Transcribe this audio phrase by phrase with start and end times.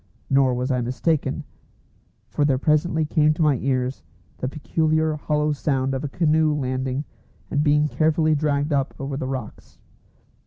[0.31, 1.43] Nor was I mistaken,
[2.31, 4.01] for there presently came to my ears
[4.39, 7.05] the peculiar hollow sound of a canoe landing
[7.51, 9.77] and being carefully dragged up over the rocks.